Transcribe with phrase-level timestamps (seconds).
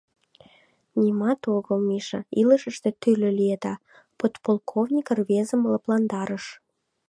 [1.01, 3.73] —Нимат огыл, Миша, илышыште тӱрлӧ лиеда...—
[4.19, 6.45] подполковник рвезым лыпландарыш.